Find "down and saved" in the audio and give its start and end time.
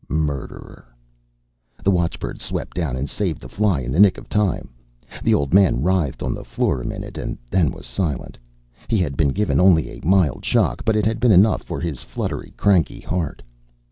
2.75-3.39